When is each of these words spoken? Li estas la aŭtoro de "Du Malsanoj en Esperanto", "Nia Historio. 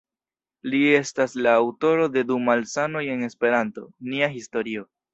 Li 0.73 0.79
estas 0.99 1.35
la 1.47 1.53
aŭtoro 1.59 2.09
de 2.17 2.25
"Du 2.33 2.39
Malsanoj 2.49 3.07
en 3.19 3.25
Esperanto", 3.31 3.89
"Nia 4.13 4.35
Historio. 4.39 4.93